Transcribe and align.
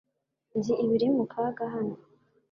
Nzi 0.57 0.73
ibiri 0.83 1.07
mu 1.15 1.23
kaga 1.31 1.63
hano. 1.73 1.95